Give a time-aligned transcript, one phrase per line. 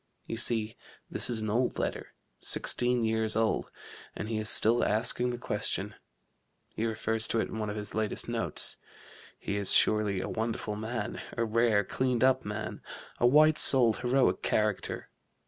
[0.25, 0.75] You see,
[1.11, 3.69] this is an old letter sixteen years old
[4.15, 5.93] and he is still asking the question:
[6.69, 8.77] he refers to it in one of his latest notes.
[9.37, 12.81] He is surely a wonderful man a rare, cleaned up man
[13.19, 15.11] a white souled, heroic character....